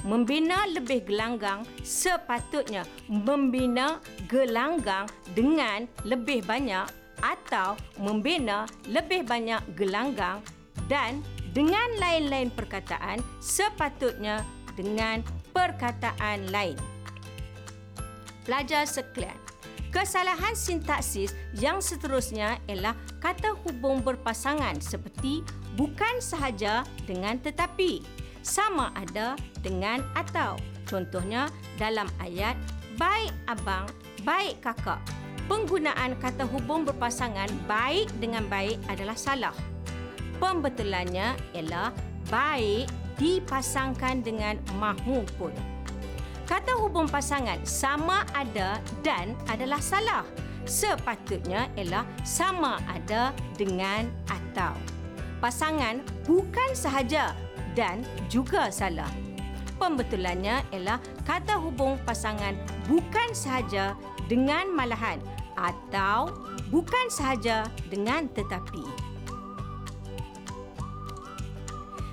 membina 0.00 0.64
lebih 0.64 1.04
gelanggang 1.04 1.60
sepatutnya 1.84 2.88
membina 3.04 4.00
gelanggang 4.32 5.04
dengan 5.36 5.84
lebih 6.08 6.40
banyak 6.48 6.88
atau 7.20 7.76
membina 8.00 8.64
lebih 8.88 9.24
banyak 9.24 9.60
gelanggang 9.76 10.40
dan 10.88 11.22
dengan 11.54 11.86
lain-lain 11.98 12.50
perkataan 12.50 13.22
sepatutnya 13.42 14.42
dengan 14.74 15.22
perkataan 15.50 16.50
lain. 16.54 16.78
Pelajar 18.46 18.86
sekalian, 18.88 19.36
kesalahan 19.94 20.56
sintaksis 20.56 21.34
yang 21.58 21.78
seterusnya 21.78 22.58
ialah 22.66 22.96
kata 23.20 23.54
hubung 23.66 24.00
berpasangan 24.00 24.78
seperti 24.80 25.44
bukan 25.76 26.18
sahaja 26.18 26.82
dengan 27.04 27.38
tetapi 27.38 28.02
sama 28.40 28.90
ada 28.96 29.36
dengan 29.60 30.00
atau. 30.16 30.56
Contohnya 30.88 31.46
dalam 31.78 32.08
ayat 32.18 32.56
baik 32.98 33.30
abang, 33.46 33.86
baik 34.26 34.58
kakak. 34.64 34.98
Penggunaan 35.50 36.14
kata 36.22 36.46
hubung 36.46 36.86
berpasangan 36.86 37.50
baik 37.66 38.06
dengan 38.22 38.46
baik 38.46 38.78
adalah 38.86 39.18
salah. 39.18 39.50
Pembetulannya 40.38 41.34
ialah 41.58 41.90
baik 42.30 42.86
dipasangkan 43.18 44.22
dengan 44.22 44.62
mahu 44.78 45.26
pun. 45.34 45.50
Kata 46.46 46.78
hubung 46.78 47.10
pasangan 47.10 47.58
sama 47.66 48.22
ada 48.30 48.78
dan 49.02 49.34
adalah 49.50 49.82
salah. 49.82 50.22
Sepatutnya 50.70 51.66
ialah 51.74 52.06
sama 52.22 52.78
ada 52.86 53.34
dengan 53.58 54.06
atau. 54.30 54.78
Pasangan 55.42 55.98
bukan 56.30 56.78
sahaja 56.78 57.34
dan 57.74 58.06
juga 58.30 58.70
salah. 58.70 59.10
Pembetulannya 59.82 60.62
ialah 60.70 61.02
kata 61.26 61.58
hubung 61.58 61.98
pasangan 62.06 62.54
bukan 62.86 63.34
sahaja 63.34 63.98
dengan 64.30 64.70
malahan 64.70 65.18
atau 65.60 66.32
bukan 66.72 67.12
sahaja 67.12 67.68
dengan 67.92 68.24
tetapi. 68.32 69.10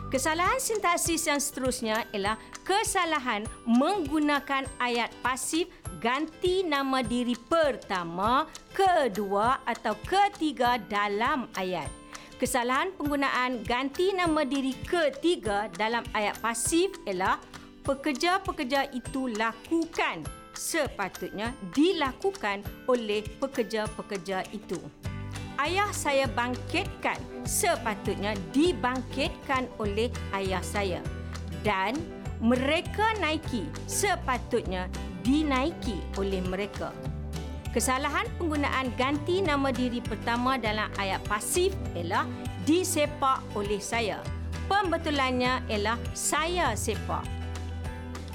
Kesalahan 0.08 0.56
sintaksis 0.60 1.28
yang 1.28 1.40
seterusnya 1.40 2.08
ialah 2.16 2.40
kesalahan 2.64 3.44
menggunakan 3.68 4.64
ayat 4.80 5.12
pasif 5.20 5.68
ganti 6.00 6.64
nama 6.64 7.04
diri 7.04 7.36
pertama, 7.36 8.48
kedua 8.72 9.60
atau 9.68 10.00
ketiga 10.08 10.80
dalam 10.88 11.52
ayat. 11.60 11.92
Kesalahan 12.40 12.96
penggunaan 12.96 13.68
ganti 13.68 14.16
nama 14.16 14.48
diri 14.48 14.78
ketiga 14.88 15.68
dalam 15.76 16.08
ayat 16.16 16.40
pasif 16.40 16.96
ialah 17.04 17.36
pekerja-pekerja 17.84 18.94
itu 18.96 19.28
lakukan 19.36 20.24
sepatutnya 20.58 21.54
dilakukan 21.72 22.66
oleh 22.90 23.22
pekerja-pekerja 23.38 24.44
itu. 24.50 24.82
Ayah 25.58 25.90
saya 25.94 26.26
bangkitkan 26.30 27.18
sepatutnya 27.46 28.34
dibangkitkan 28.54 29.70
oleh 29.82 30.10
ayah 30.38 30.62
saya 30.62 31.02
dan 31.66 31.98
mereka 32.38 33.18
naiki 33.18 33.66
sepatutnya 33.90 34.86
dinaiki 35.26 35.98
oleh 36.18 36.42
mereka. 36.46 36.94
Kesalahan 37.74 38.26
penggunaan 38.42 38.90
ganti 38.98 39.42
nama 39.42 39.70
diri 39.70 40.02
pertama 40.02 40.58
dalam 40.58 40.90
ayat 40.98 41.22
pasif 41.26 41.74
ialah 41.94 42.26
disepak 42.66 43.42
oleh 43.54 43.78
saya. 43.78 44.22
Pembetulannya 44.66 45.62
ialah 45.70 45.98
saya 46.18 46.74
sepak. 46.74 47.37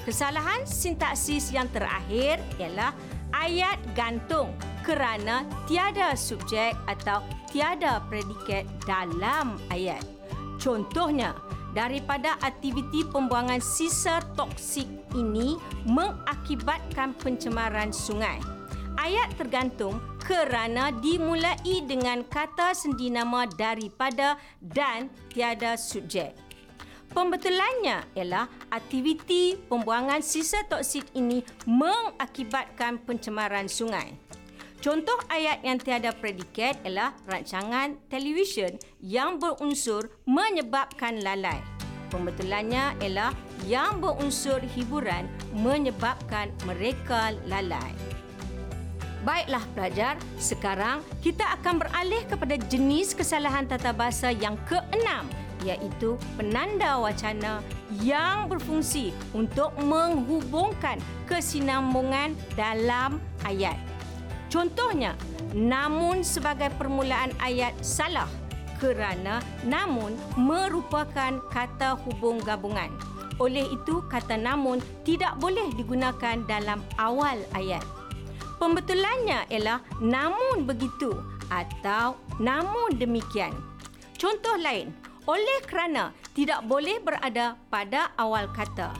Kesalahan 0.03 0.67
sintaksis 0.67 1.55
yang 1.55 1.71
terakhir 1.71 2.35
ialah 2.59 2.91
ayat 3.31 3.79
gantung 3.95 4.51
kerana 4.83 5.47
tiada 5.63 6.11
subjek 6.11 6.75
atau 6.91 7.23
tiada 7.47 8.03
predikat 8.11 8.67
dalam 8.83 9.55
ayat. 9.71 10.03
Contohnya, 10.59 11.31
daripada 11.71 12.35
aktiviti 12.43 13.07
pembuangan 13.07 13.63
sisa 13.63 14.19
toksik 14.35 14.91
ini 15.15 15.55
mengakibatkan 15.87 17.15
pencemaran 17.15 17.95
sungai 17.95 18.43
ayat 18.99 19.31
tergantung 19.39 19.97
kerana 20.23 20.93
dimulai 21.03 21.83
dengan 21.83 22.23
kata 22.23 22.71
sendi 22.71 23.11
nama 23.11 23.43
daripada 23.43 24.39
dan 24.59 25.11
tiada 25.31 25.75
subjek. 25.75 26.42
Pembetulannya 27.13 28.09
ialah 28.17 28.49
aktiviti 28.73 29.53
pembuangan 29.69 30.25
sisa 30.25 30.65
toksik 30.65 31.05
ini 31.13 31.45
mengakibatkan 31.69 32.97
pencemaran 33.05 33.69
sungai. 33.69 34.17
Contoh 34.81 35.15
ayat 35.29 35.61
yang 35.61 35.77
tiada 35.77 36.09
predikat 36.09 36.81
ialah 36.81 37.13
rancangan 37.29 38.01
televisyen 38.09 38.81
yang 38.97 39.37
berunsur 39.37 40.09
menyebabkan 40.25 41.21
lalai. 41.21 41.61
Pembetulannya 42.09 42.97
ialah 42.97 43.29
yang 43.69 44.01
berunsur 44.01 44.57
hiburan 44.73 45.29
menyebabkan 45.53 46.49
mereka 46.65 47.37
lalai. 47.45 47.93
Baiklah 49.21 49.63
pelajar, 49.77 50.17
sekarang 50.41 51.05
kita 51.21 51.45
akan 51.61 51.79
beralih 51.79 52.25
kepada 52.25 52.57
jenis 52.57 53.13
kesalahan 53.13 53.69
tata 53.69 53.93
bahasa 53.93 54.33
yang 54.33 54.57
keenam 54.65 55.29
iaitu 55.63 56.19
penanda 56.35 56.99
wacana 56.99 57.63
yang 58.03 58.51
berfungsi 58.51 59.15
untuk 59.31 59.71
menghubungkan 59.79 60.99
kesinambungan 61.25 62.35
dalam 62.53 63.17
ayat. 63.47 63.79
Contohnya, 64.53 65.17
namun 65.55 66.21
sebagai 66.21 66.69
permulaan 66.77 67.33
ayat 67.41 67.73
salah 67.81 68.29
kerana 68.77 69.39
namun 69.65 70.13
merupakan 70.35 71.39
kata 71.49 71.97
hubung 72.05 72.37
gabungan. 72.43 72.91
Oleh 73.41 73.65
itu, 73.65 74.05
kata 74.11 74.37
namun 74.37 74.77
tidak 75.01 75.39
boleh 75.41 75.73
digunakan 75.73 76.37
dalam 76.45 76.85
awal 77.01 77.39
ayat. 77.57 77.81
Pembetulannya 78.61 79.49
ialah 79.49 79.81
namun 79.97 80.69
begitu 80.69 81.17
atau 81.49 82.13
namun 82.37 82.93
demikian. 82.95 83.51
Contoh 84.21 84.55
lain, 84.61 84.93
oleh 85.29 85.59
kerana 85.67 86.11
tidak 86.33 86.65
boleh 86.67 86.99
berada 86.99 87.55
pada 87.71 88.11
awal 88.19 88.49
kata. 88.51 88.91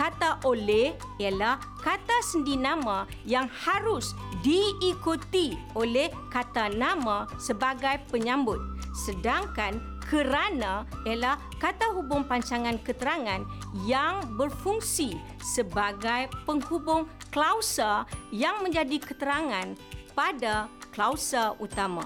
Kata 0.00 0.40
oleh 0.48 0.96
ialah 1.20 1.60
kata 1.84 2.24
sendi 2.24 2.56
nama 2.56 3.04
yang 3.28 3.44
harus 3.52 4.16
diikuti 4.40 5.52
oleh 5.76 6.08
kata 6.32 6.72
nama 6.72 7.28
sebagai 7.36 8.00
penyambut. 8.08 8.56
Sedangkan 8.96 9.76
kerana 10.08 10.88
ialah 11.04 11.36
kata 11.60 11.92
hubung 11.92 12.24
pancangan 12.24 12.80
keterangan 12.80 13.44
yang 13.84 14.24
berfungsi 14.40 15.14
sebagai 15.44 16.32
penghubung 16.48 17.04
klausa 17.30 18.08
yang 18.32 18.64
menjadi 18.64 18.98
keterangan 18.98 19.76
pada 20.16 20.66
klausa 20.90 21.54
utama. 21.62 22.02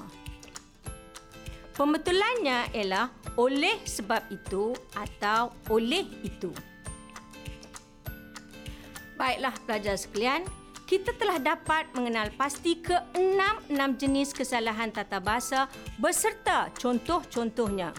Pembetulannya 1.75 2.71
ialah 2.71 3.11
oleh 3.35 3.83
sebab 3.83 4.31
itu 4.31 4.71
atau 4.95 5.51
oleh 5.67 6.07
itu. 6.23 6.55
Baiklah 9.19 9.55
pelajar 9.67 9.99
sekalian, 9.99 10.47
kita 10.87 11.11
telah 11.19 11.43
dapat 11.43 11.91
mengenal 11.99 12.31
pasti 12.39 12.79
ke-6 12.79 13.75
jenis 13.99 14.31
kesalahan 14.31 14.95
tata 14.95 15.19
bahasa 15.19 15.67
beserta 15.99 16.71
contoh-contohnya. 16.79 17.91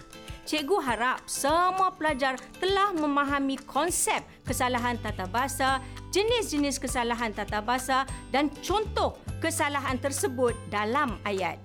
Cikgu 0.46 0.78
harap 0.80 1.20
semua 1.28 1.92
pelajar 1.92 2.38
telah 2.62 2.94
memahami 2.96 3.60
konsep 3.66 4.24
kesalahan 4.46 4.96
tata 4.96 5.26
bahasa, 5.28 5.84
jenis-jenis 6.14 6.80
kesalahan 6.80 7.34
tata 7.34 7.60
bahasa 7.60 8.08
dan 8.32 8.48
contoh 8.64 9.18
kesalahan 9.42 10.00
tersebut 10.00 10.56
dalam 10.72 11.18
ayat. 11.26 11.58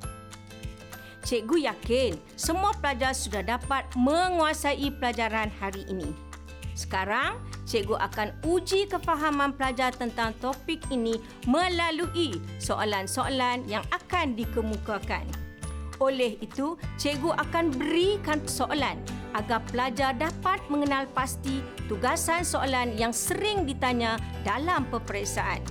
Cikgu 1.22 1.70
yakin 1.70 2.18
semua 2.34 2.74
pelajar 2.82 3.14
sudah 3.14 3.46
dapat 3.46 3.86
menguasai 3.94 4.90
pelajaran 4.98 5.54
hari 5.62 5.86
ini. 5.86 6.10
Sekarang, 6.74 7.38
cikgu 7.70 8.00
akan 8.00 8.34
uji 8.48 8.90
kefahaman 8.90 9.54
pelajar 9.54 9.94
tentang 9.94 10.34
topik 10.42 10.82
ini 10.90 11.20
melalui 11.46 12.42
soalan-soalan 12.58 13.68
yang 13.70 13.86
akan 13.94 14.34
dikemukakan. 14.34 15.28
Oleh 16.02 16.42
itu, 16.42 16.74
cikgu 16.98 17.38
akan 17.38 17.70
berikan 17.78 18.42
soalan 18.50 18.98
agar 19.38 19.62
pelajar 19.70 20.18
dapat 20.18 20.58
mengenal 20.74 21.06
pasti 21.14 21.62
tugasan 21.86 22.42
soalan 22.42 22.98
yang 22.98 23.14
sering 23.14 23.70
ditanya 23.70 24.18
dalam 24.42 24.90
peperiksaan. 24.90 25.62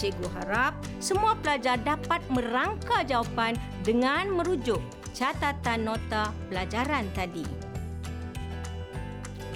Cikgu 0.00 0.32
harap 0.40 0.72
semua 0.96 1.36
pelajar 1.44 1.76
dapat 1.76 2.24
merangka 2.32 3.04
jawapan 3.04 3.52
dengan 3.84 4.32
merujuk 4.32 4.80
catatan 5.12 5.84
nota 5.84 6.32
pelajaran 6.48 7.04
tadi. 7.12 7.44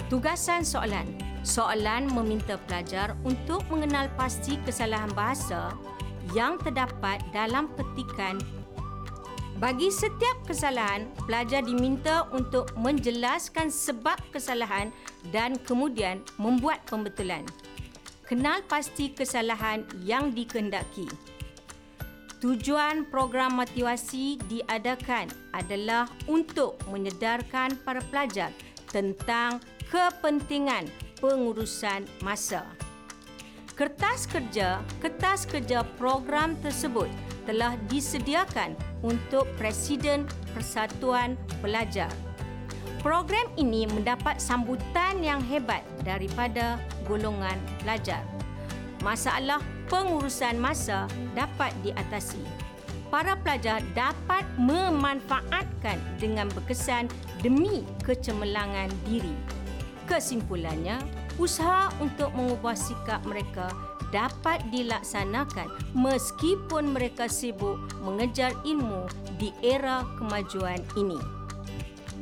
Tugasan 0.05 0.61
soalan. 0.61 1.09
Soalan 1.41 2.09
meminta 2.13 2.61
pelajar 2.69 3.17
untuk 3.25 3.65
mengenal 3.73 4.05
pasti 4.13 4.61
kesalahan 4.61 5.09
bahasa 5.17 5.73
yang 6.37 6.61
terdapat 6.61 7.21
dalam 7.33 7.69
petikan. 7.73 8.37
Bagi 9.57 9.87
setiap 9.89 10.45
kesalahan, 10.45 11.09
pelajar 11.25 11.65
diminta 11.65 12.29
untuk 12.33 12.69
menjelaskan 12.77 13.71
sebab 13.73 14.19
kesalahan 14.29 14.93
dan 15.33 15.57
kemudian 15.63 16.21
membuat 16.37 16.85
pembetulan. 16.85 17.45
Kenal 18.25 18.65
pasti 18.65 19.13
kesalahan 19.13 19.85
yang 20.01 20.33
dikehendaki. 20.33 21.05
Tujuan 22.41 23.05
program 23.13 23.53
motivasi 23.61 24.41
diadakan 24.49 25.29
adalah 25.53 26.09
untuk 26.25 26.73
menyedarkan 26.89 27.77
para 27.85 28.01
pelajar 28.09 28.49
tentang 28.89 29.61
kepentingan 29.93 30.89
pengurusan 31.21 32.09
masa. 32.25 32.65
Kertas 33.77 34.25
kerja, 34.25 34.81
kertas 35.05 35.45
kerja 35.45 35.85
program 36.01 36.57
tersebut 36.65 37.09
telah 37.45 37.77
disediakan 37.85 38.73
untuk 39.05 39.45
Presiden 39.61 40.25
Persatuan 40.57 41.37
Pelajar. 41.61 42.09
Program 43.05 43.45
ini 43.53 43.85
mendapat 43.85 44.41
sambutan 44.41 45.21
yang 45.21 45.37
hebat 45.45 45.85
daripada 46.01 46.81
golongan 47.05 47.53
pelajar. 47.85 48.25
Masalah 49.05 49.61
pengurusan 49.93 50.57
masa 50.57 51.05
dapat 51.37 51.69
diatasi. 51.85 52.41
Para 53.13 53.37
pelajar 53.37 53.85
dapat 53.93 54.41
memanfaatkan 54.57 56.01
dengan 56.17 56.49
berkesan 56.49 57.05
demi 57.45 57.85
kecemerlangan 58.01 58.89
diri. 59.05 59.37
Kesimpulannya, 60.09 60.97
usaha 61.37 61.93
untuk 62.01 62.33
mengubah 62.33 62.73
sikap 62.73 63.21
mereka 63.21 63.69
dapat 64.09 64.65
dilaksanakan 64.73 65.69
meskipun 65.93 66.89
mereka 66.89 67.29
sibuk 67.29 67.77
mengejar 68.01 68.49
ilmu 68.65 69.05
di 69.37 69.53
era 69.61 70.01
kemajuan 70.17 70.81
ini. 70.97 71.34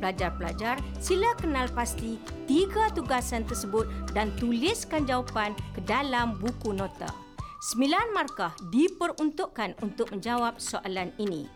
Pelajar-pelajar, 0.03 0.83
sila 0.99 1.31
kenal 1.39 1.71
pasti 1.71 2.19
tiga 2.43 2.91
tugasan 2.91 3.47
tersebut 3.47 3.87
dan 4.11 4.35
tuliskan 4.35 5.07
jawapan 5.07 5.55
ke 5.71 5.79
dalam 5.87 6.35
buku 6.43 6.75
nota. 6.75 7.07
Sembilan 7.71 8.11
markah 8.11 8.51
diperuntukkan 8.67 9.79
untuk 9.79 10.11
menjawab 10.11 10.59
soalan 10.59 11.15
ini. 11.15 11.47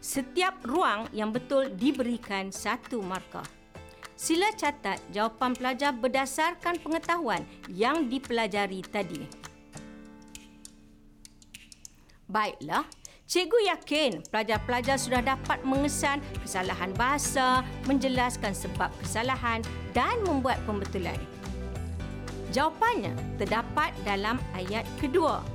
Setiap 0.00 0.64
ruang 0.64 1.12
yang 1.12 1.28
betul 1.28 1.68
diberikan 1.76 2.48
satu 2.48 3.04
markah. 3.04 3.44
Sila 4.16 4.48
catat 4.56 4.96
jawapan 5.12 5.52
pelajar 5.52 5.92
berdasarkan 5.92 6.80
pengetahuan 6.80 7.44
yang 7.68 8.08
dipelajari 8.08 8.80
tadi. 8.80 9.28
Baiklah, 12.24 12.88
cikgu 13.30 13.70
yakin 13.70 14.26
pelajar-pelajar 14.34 14.98
sudah 14.98 15.22
dapat 15.22 15.62
mengesan 15.62 16.18
kesalahan 16.42 16.90
bahasa, 16.98 17.62
menjelaskan 17.86 18.50
sebab 18.50 18.90
kesalahan 18.98 19.62
dan 19.94 20.18
membuat 20.26 20.58
pembetulan. 20.66 21.14
Jawapannya 22.50 23.14
terdapat 23.38 23.94
dalam 24.02 24.42
ayat 24.58 24.82
kedua, 24.98 25.46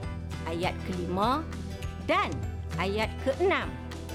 ayat 0.48 0.72
kelima 0.88 1.44
dan 2.08 2.32
ayat 2.80 3.12
keenam 3.28 3.68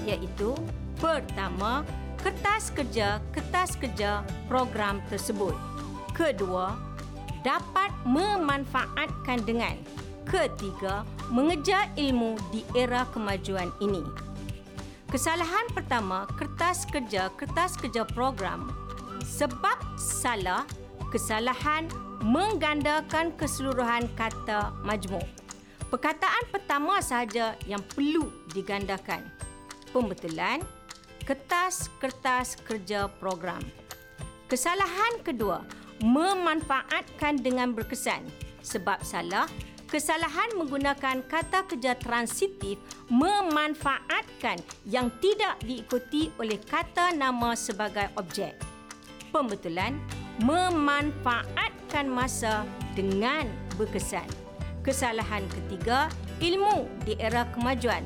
iaitu 0.09 0.57
pertama, 0.97 1.85
kertas 2.17 2.73
kerja 2.73 3.21
kertas 3.29 3.77
kerja 3.77 4.25
program 4.49 4.97
tersebut. 5.13 5.53
Kedua, 6.17 6.73
dapat 7.45 7.93
memanfaatkan 8.09 9.45
dengan. 9.45 10.00
Ketiga, 10.25 11.03
mengejar 11.33 11.89
ilmu 11.97 12.37
di 12.53 12.61
era 12.77 13.05
kemajuan 13.09 13.73
ini. 13.81 14.05
Kesalahan 15.11 15.67
pertama, 15.75 16.23
kertas 16.39 16.87
kerja 16.87 17.27
kertas 17.35 17.75
kerja 17.75 18.07
program. 18.07 18.71
Sebab 19.21 19.99
salah, 19.99 20.63
kesalahan 21.11 21.91
menggandakan 22.23 23.35
keseluruhan 23.35 24.07
kata 24.15 24.71
majmuk. 24.87 25.25
Perkataan 25.91 26.47
pertama 26.47 27.03
sahaja 27.03 27.59
yang 27.67 27.83
perlu 27.83 28.31
digandakan. 28.55 29.27
Pembetulan 29.91 30.63
kertas-kertas 31.27 32.55
kerja 32.63 33.11
program. 33.19 33.59
Kesalahan 34.47 35.19
kedua, 35.27 35.67
memanfaatkan 35.99 37.43
dengan 37.43 37.75
berkesan. 37.75 38.23
Sebab 38.63 39.03
salah, 39.03 39.51
kesalahan 39.91 40.55
menggunakan 40.55 41.19
kata 41.27 41.67
kerja 41.67 41.99
transitif 41.99 42.79
memanfaatkan 43.11 44.63
yang 44.87 45.11
tidak 45.19 45.59
diikuti 45.67 46.31
oleh 46.39 46.55
kata 46.63 47.11
nama 47.11 47.51
sebagai 47.59 48.07
objek. 48.15 48.55
Pembetulan, 49.35 49.99
memanfaatkan 50.39 52.07
masa 52.07 52.63
dengan 52.95 53.51
berkesan. 53.75 54.25
Kesalahan 54.79 55.43
ketiga 55.51 56.07
ilmu 56.39 56.87
di 57.03 57.19
era 57.19 57.45
kemajuan 57.51 58.01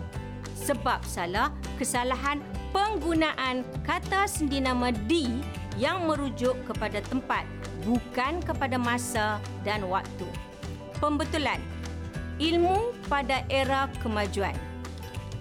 sebab 0.58 1.06
salah 1.06 1.54
kesalahan 1.80 2.41
penggunaan 2.76 3.63
kata 3.86 4.28
sendi 4.28 4.60
nama 4.60 4.91
di 4.91 5.39
yang 5.80 6.04
merujuk 6.10 6.58
kepada 6.67 7.00
tempat 7.08 7.48
bukan 7.88 8.43
kepada 8.43 8.76
masa 8.76 9.39
dan 9.63 9.88
waktu. 9.88 10.28
Pembetulan 11.00 11.60
ilmu 12.39 12.91
pada 13.08 13.43
era 13.48 13.88
kemajuan. 14.04 14.56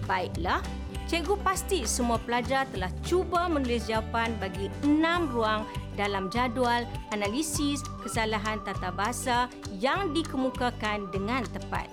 Baiklah, 0.05 0.61
cikgu 1.09 1.35
pasti 1.41 1.83
semua 1.83 2.21
pelajar 2.21 2.69
telah 2.71 2.93
cuba 3.03 3.49
menulis 3.49 3.89
jawapan 3.89 4.37
bagi 4.37 4.69
enam 4.85 5.27
ruang 5.33 5.65
dalam 5.95 6.27
jadual 6.29 6.85
analisis 7.15 7.81
kesalahan 8.03 8.61
tata 8.63 8.91
bahasa 8.93 9.49
yang 9.79 10.11
dikemukakan 10.13 11.09
dengan 11.09 11.43
tepat. 11.49 11.87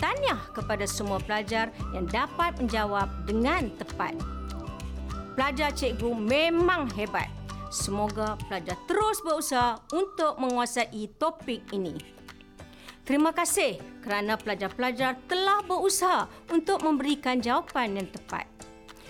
Tahniah 0.00 0.40
kepada 0.56 0.88
semua 0.88 1.20
pelajar 1.20 1.68
yang 1.92 2.08
dapat 2.08 2.56
menjawab 2.56 3.08
dengan 3.28 3.68
tepat. 3.76 4.16
Pelajar 5.36 5.76
cikgu 5.76 6.16
memang 6.16 6.88
hebat. 6.96 7.28
Semoga 7.70 8.34
pelajar 8.48 8.74
terus 8.88 9.22
berusaha 9.22 9.78
untuk 9.94 10.40
menguasai 10.40 11.06
topik 11.20 11.68
ini. 11.70 12.19
Terima 13.10 13.34
kasih 13.34 13.74
kerana 14.06 14.38
pelajar-pelajar 14.38 15.18
telah 15.26 15.66
berusaha 15.66 16.30
untuk 16.46 16.78
memberikan 16.86 17.42
jawapan 17.42 17.98
yang 17.98 18.06
tepat. 18.06 18.46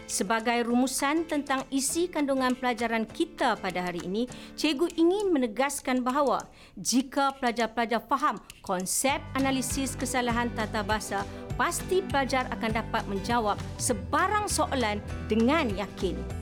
Sebagai 0.09 0.65
rumusan 0.65 1.29
tentang 1.29 1.69
isi 1.69 2.09
kandungan 2.09 2.57
pelajaran 2.57 3.05
kita 3.05 3.61
pada 3.61 3.85
hari 3.85 4.01
ini, 4.09 4.25
cikgu 4.57 4.97
ingin 4.97 5.29
menegaskan 5.29 6.01
bahawa 6.01 6.49
jika 6.81 7.37
pelajar-pelajar 7.45 8.01
faham 8.09 8.41
konsep 8.65 9.21
analisis 9.37 9.93
kesalahan 10.01 10.49
tata 10.57 10.81
bahasa, 10.81 11.21
pasti 11.61 12.01
pelajar 12.01 12.49
akan 12.57 12.81
dapat 12.81 13.05
menjawab 13.05 13.61
sebarang 13.77 14.49
soalan 14.49 14.97
dengan 15.29 15.69
yakin. 15.77 16.40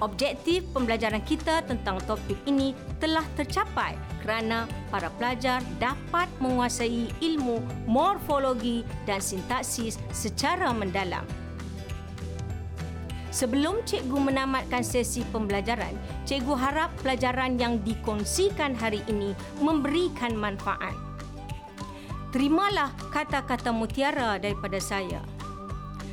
Objektif 0.00 0.64
pembelajaran 0.72 1.20
kita 1.28 1.60
tentang 1.68 2.00
topik 2.08 2.40
ini 2.48 2.72
telah 2.96 3.24
tercapai 3.36 4.00
kerana 4.24 4.64
para 4.88 5.12
pelajar 5.20 5.60
dapat 5.76 6.24
menguasai 6.40 7.12
ilmu 7.20 7.60
morfologi 7.84 8.80
dan 9.04 9.20
sintaksis 9.20 10.00
secara 10.08 10.72
mendalam. 10.72 11.28
Sebelum 13.28 13.84
cikgu 13.84 14.18
menamatkan 14.32 14.80
sesi 14.80 15.20
pembelajaran, 15.28 15.92
cikgu 16.24 16.54
harap 16.56 16.90
pelajaran 17.04 17.60
yang 17.60 17.76
dikongsikan 17.84 18.72
hari 18.72 19.04
ini 19.06 19.36
memberikan 19.60 20.32
manfaat. 20.32 20.96
Terimalah 22.32 22.90
kata-kata 23.12 23.68
mutiara 23.70 24.40
daripada 24.40 24.80
saya. 24.80 25.20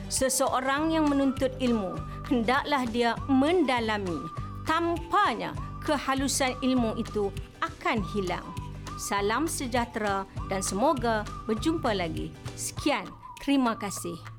Seseorang 0.08 0.94
yang 0.94 1.10
menuntut 1.10 1.52
ilmu, 1.60 1.98
hendaklah 2.28 2.84
dia 2.88 3.16
mendalami. 3.32 4.28
Tanpanya, 4.68 5.56
kehalusan 5.84 6.60
ilmu 6.60 7.00
itu 7.00 7.32
akan 7.64 8.04
hilang. 8.12 8.44
Salam 9.00 9.48
sejahtera 9.48 10.28
dan 10.52 10.60
semoga 10.60 11.24
berjumpa 11.48 11.96
lagi. 11.96 12.34
Sekian, 12.60 13.08
terima 13.40 13.78
kasih. 13.80 14.37